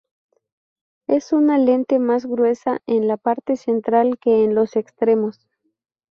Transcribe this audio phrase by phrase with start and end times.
[1.05, 5.45] Es una lente más gruesa en la parte central que en los extremos.